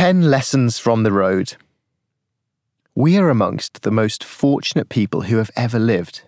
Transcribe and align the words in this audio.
10 0.00 0.30
lessons 0.30 0.78
from 0.78 1.02
the 1.02 1.12
road. 1.12 1.56
We 2.94 3.18
are 3.18 3.28
amongst 3.28 3.82
the 3.82 3.90
most 3.90 4.24
fortunate 4.24 4.88
people 4.88 5.20
who 5.20 5.36
have 5.36 5.50
ever 5.56 5.78
lived. 5.78 6.22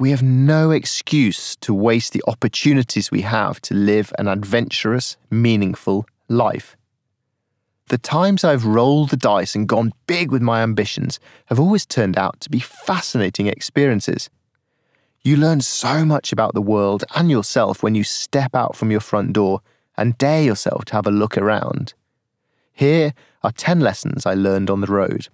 We 0.00 0.12
have 0.12 0.22
no 0.22 0.70
excuse 0.70 1.54
to 1.56 1.74
waste 1.74 2.14
the 2.14 2.22
opportunities 2.26 3.10
we 3.10 3.20
have 3.20 3.60
to 3.68 3.74
live 3.74 4.14
an 4.18 4.28
adventurous, 4.28 5.18
meaningful 5.30 6.06
life. 6.30 6.74
The 7.88 7.98
times 7.98 8.44
I've 8.44 8.64
rolled 8.64 9.10
the 9.10 9.18
dice 9.18 9.54
and 9.54 9.68
gone 9.68 9.92
big 10.06 10.32
with 10.32 10.40
my 10.40 10.62
ambitions 10.62 11.20
have 11.48 11.60
always 11.60 11.84
turned 11.84 12.16
out 12.16 12.40
to 12.40 12.48
be 12.48 12.60
fascinating 12.60 13.46
experiences. 13.46 14.30
You 15.20 15.36
learn 15.36 15.60
so 15.60 16.06
much 16.06 16.32
about 16.32 16.54
the 16.54 16.62
world 16.62 17.04
and 17.14 17.30
yourself 17.30 17.82
when 17.82 17.94
you 17.94 18.04
step 18.04 18.54
out 18.54 18.74
from 18.74 18.90
your 18.90 19.00
front 19.00 19.34
door 19.34 19.60
and 19.98 20.16
dare 20.16 20.42
yourself 20.42 20.86
to 20.86 20.94
have 20.94 21.06
a 21.06 21.10
look 21.10 21.36
around. 21.36 21.92
Here 22.78 23.12
are 23.42 23.50
10 23.50 23.80
lessons 23.80 24.24
I 24.24 24.34
learned 24.34 24.70
on 24.70 24.80
the 24.80 24.86
road. 24.86 25.26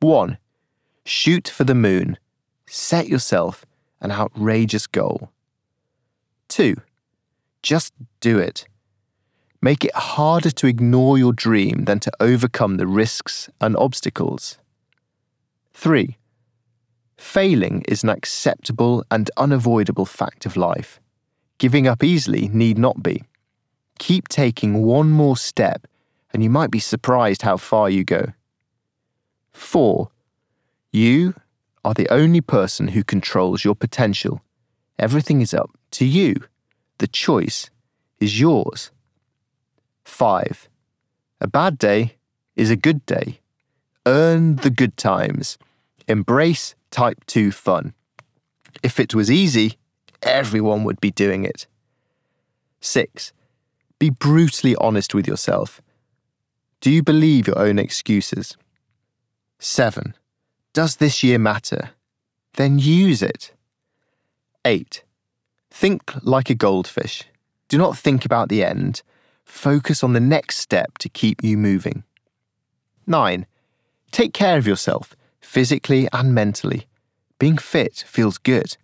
1. 0.00 0.36
Shoot 1.04 1.46
for 1.46 1.62
the 1.62 1.76
moon. 1.76 2.18
Set 2.66 3.06
yourself 3.06 3.64
an 4.00 4.10
outrageous 4.10 4.88
goal. 4.88 5.30
2. 6.48 6.74
Just 7.62 7.92
do 8.18 8.40
it. 8.40 8.66
Make 9.62 9.84
it 9.84 9.94
harder 9.94 10.50
to 10.50 10.66
ignore 10.66 11.16
your 11.16 11.32
dream 11.32 11.84
than 11.84 12.00
to 12.00 12.10
overcome 12.18 12.78
the 12.78 12.88
risks 12.88 13.48
and 13.60 13.76
obstacles. 13.76 14.58
3. 15.72 16.16
Failing 17.16 17.84
is 17.86 18.02
an 18.02 18.08
acceptable 18.08 19.04
and 19.08 19.30
unavoidable 19.36 20.04
fact 20.04 20.46
of 20.46 20.56
life. 20.56 20.98
Giving 21.58 21.86
up 21.86 22.02
easily 22.02 22.48
need 22.48 22.76
not 22.76 23.04
be. 23.04 23.22
Keep 24.00 24.26
taking 24.26 24.82
one 24.82 25.10
more 25.10 25.36
step 25.36 25.86
and 26.32 26.42
you 26.42 26.50
might 26.50 26.70
be 26.70 26.78
surprised 26.78 27.42
how 27.42 27.56
far 27.56 27.90
you 27.90 28.04
go. 28.04 28.32
4. 29.52 30.10
You 30.92 31.34
are 31.84 31.94
the 31.94 32.08
only 32.08 32.40
person 32.40 32.88
who 32.88 33.02
controls 33.04 33.64
your 33.64 33.74
potential. 33.74 34.40
Everything 34.98 35.40
is 35.40 35.54
up 35.54 35.70
to 35.92 36.04
you. 36.04 36.36
The 36.98 37.06
choice 37.06 37.70
is 38.20 38.38
yours. 38.38 38.90
5. 40.04 40.68
A 41.40 41.46
bad 41.46 41.78
day 41.78 42.16
is 42.56 42.70
a 42.70 42.76
good 42.76 43.04
day. 43.06 43.40
Earn 44.06 44.56
the 44.56 44.70
good 44.70 44.96
times. 44.96 45.56
Embrace 46.06 46.74
type 46.90 47.24
2 47.26 47.50
fun. 47.50 47.94
If 48.82 48.98
it 49.00 49.14
was 49.14 49.30
easy, 49.30 49.78
everyone 50.22 50.84
would 50.84 51.00
be 51.00 51.10
doing 51.10 51.44
it. 51.44 51.66
6. 52.80 53.32
Be 53.98 54.10
brutally 54.10 54.74
honest 54.76 55.14
with 55.14 55.26
yourself. 55.26 55.80
Do 56.80 56.90
you 56.90 57.02
believe 57.02 57.46
your 57.46 57.58
own 57.58 57.78
excuses? 57.78 58.56
7. 59.58 60.14
Does 60.72 60.96
this 60.96 61.22
year 61.22 61.38
matter? 61.38 61.90
Then 62.54 62.78
use 62.78 63.20
it. 63.20 63.52
8. 64.64 65.04
Think 65.70 66.10
like 66.22 66.48
a 66.48 66.54
goldfish. 66.54 67.24
Do 67.68 67.76
not 67.76 67.98
think 67.98 68.24
about 68.24 68.48
the 68.48 68.64
end. 68.64 69.02
Focus 69.44 70.02
on 70.02 70.14
the 70.14 70.20
next 70.20 70.56
step 70.56 70.96
to 70.98 71.10
keep 71.10 71.44
you 71.44 71.58
moving. 71.58 72.02
9. 73.06 73.44
Take 74.10 74.32
care 74.32 74.56
of 74.56 74.66
yourself, 74.66 75.14
physically 75.42 76.08
and 76.14 76.34
mentally. 76.34 76.86
Being 77.38 77.58
fit 77.58 78.04
feels 78.06 78.38
good. 78.38 78.78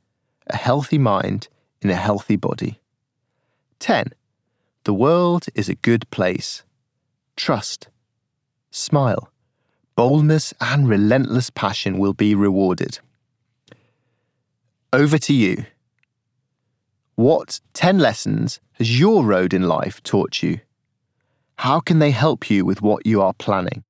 A 0.49 0.57
healthy 0.57 0.99
mind 0.99 1.49
in 1.81 1.89
a 1.89 1.97
healthy 1.97 2.37
body. 2.37 2.79
10. 3.79 4.13
The 4.85 4.95
world 4.95 5.47
is 5.55 5.71
a 5.71 5.75
good 5.75 6.09
place 6.11 6.63
trust, 7.37 7.89
smile. 8.71 9.31
Boldness 9.95 10.53
and 10.61 10.89
relentless 10.89 11.49
passion 11.51 11.99
will 11.99 12.13
be 12.13 12.35
rewarded. 12.35 12.99
Over 14.93 15.19
to 15.19 15.33
you. 15.33 15.65
What 17.15 17.61
10 17.73 17.99
lessons 17.99 18.61
has 18.75 19.01
your 19.01 19.25
road 19.25 19.55
in 19.55 19.63
life 19.63 20.03
taught 20.03 20.43
you? 20.43 20.61
How 21.59 21.81
can 21.81 21.99
they 21.99 22.11
help 22.11 22.51
you 22.51 22.67
with 22.67 22.83
what 22.83 23.07
you 23.07 23.23
are 23.23 23.33
planning? 23.33 23.85